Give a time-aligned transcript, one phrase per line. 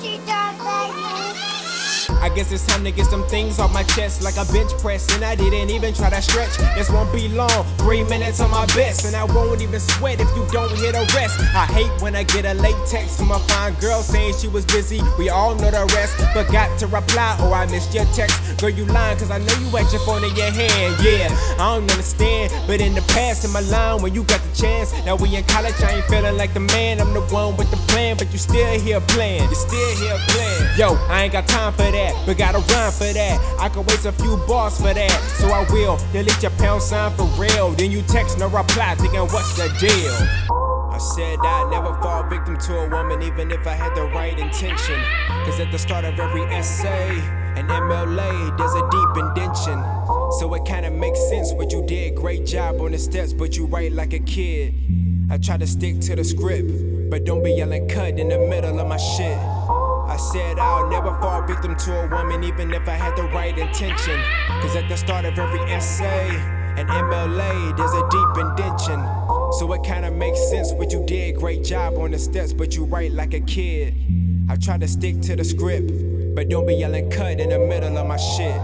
[0.00, 1.27] she does that.
[2.20, 5.14] I guess it's time to get some things off my chest like a bench press.
[5.14, 6.56] And I didn't even try to stretch.
[6.76, 9.06] This won't be long, three minutes on my best.
[9.06, 11.38] And I won't even sweat if you don't hit a rest.
[11.54, 14.64] I hate when I get a late text from a fine girl saying she was
[14.66, 15.00] busy.
[15.18, 16.16] We all know the rest.
[16.32, 18.58] Forgot to reply or I missed your text.
[18.58, 20.96] Girl, you lying cause I know you had your phone in your hand.
[21.02, 21.28] Yeah,
[21.58, 22.52] I don't understand.
[22.66, 24.92] But in the past, in my line, when you got the chance.
[25.04, 27.00] Now we in college, I ain't feeling like the man.
[27.00, 29.48] I'm the one with the plan, but you still here playing.
[29.48, 30.78] You still here playing.
[30.78, 33.56] Yo, I ain't got time for that but gotta rhyme for that.
[33.58, 35.98] I can waste a few bars for that, so I will.
[36.12, 37.70] Delete your pound sign for real.
[37.72, 40.14] Then you text no reply, thinking what's the deal?
[40.90, 44.36] I said I'd never fall victim to a woman, even if I had the right
[44.36, 45.00] intention.
[45.44, 47.10] Cause at the start of every essay
[47.56, 49.80] and MLA, there's a deep indention.
[50.38, 52.16] So it kinda makes sense what you did.
[52.16, 54.74] Great job on the steps, but you write like a kid.
[55.30, 56.70] I try to stick to the script,
[57.10, 59.38] but don't be yelling cut in the middle of my shit.
[60.18, 64.20] Said I'll never fall victim to a woman, even if I had the right intention.
[64.60, 66.28] Cause at the start of every essay
[66.76, 69.00] and MLA, there's a deep indention.
[69.52, 71.36] So it kinda makes sense what you did.
[71.36, 73.94] Great job on the steps, but you write like a kid.
[74.50, 75.90] I try to stick to the script,
[76.38, 78.54] but don't be yelling cut in the middle of my shit.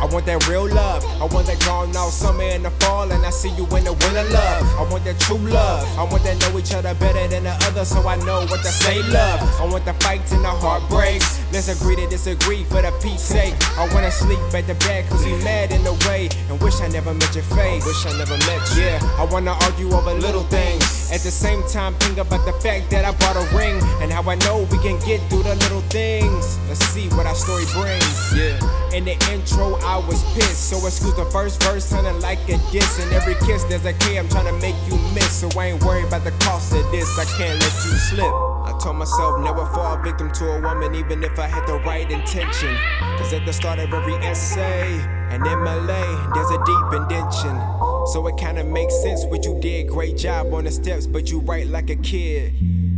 [0.00, 1.04] I want that real love.
[1.22, 3.92] I want that gone out summer in the fall, and I see you in the
[3.92, 4.66] winter love.
[4.74, 5.86] I want that true love.
[5.96, 8.72] I want that know each other better than the other, so I know what to
[8.72, 9.38] say love.
[9.60, 11.38] I want the fights and the heartbreaks.
[11.52, 13.54] Let's agree to disagree for the peace sake.
[13.78, 16.30] I wanna sleep at the bed cause you mad in the way.
[16.48, 17.84] And wish I never met your face.
[17.86, 18.82] Wish I never met you.
[18.82, 20.82] Yeah, I wanna argue over little things.
[21.12, 23.76] At the same time, think about the fact that I bought a ring.
[24.00, 26.58] And how I know we can get through the little things.
[26.68, 28.32] Let's see what our story brings.
[28.32, 28.56] Yeah.
[28.96, 30.70] In the intro, I was pissed.
[30.70, 32.98] So excuse the first verse, sounding like a diss.
[32.98, 35.30] And every kiss, there's a K I'm trying to make you miss.
[35.30, 37.18] So I ain't worried about the cost of this.
[37.18, 38.32] I can't let you slip.
[38.64, 42.10] I told myself never fall victim to a woman, even if I had the right
[42.10, 42.74] intention.
[43.18, 44.88] Cause at the start of every essay
[45.28, 47.60] and MLA, there's a deep indention.
[48.06, 49.88] So it kinda makes sense what you did.
[49.88, 52.54] Great job on the steps, but you write like a kid.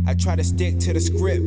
[0.07, 1.43] I try to stick to the script,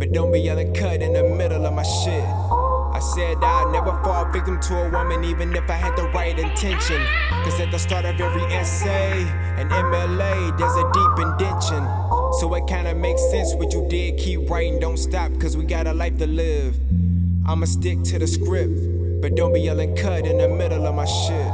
[0.00, 2.24] but don't be yelling cut in the middle of my shit.
[2.24, 6.36] I said I'd never fall victim to a woman, even if I had the right
[6.38, 7.06] intention.
[7.44, 9.26] Cause at the start of every essay
[9.58, 11.86] and MLA, there's a deep indention.
[12.40, 14.16] So it kinda makes sense what you did.
[14.16, 16.76] Keep writing, don't stop, cause we got a life to live.
[17.46, 21.04] I'ma stick to the script, but don't be yelling cut in the middle of my
[21.04, 21.52] shit.